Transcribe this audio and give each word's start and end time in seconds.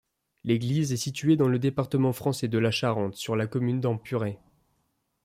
L'église 0.43 0.93
est 0.93 0.97
située 0.97 1.35
dans 1.35 1.47
le 1.47 1.59
département 1.59 2.11
français 2.11 2.47
de 2.47 2.57
la 2.57 2.71
Charente, 2.71 3.13
sur 3.13 3.35
la 3.35 3.45
commune 3.45 3.79
d'Empuré. 3.81 4.39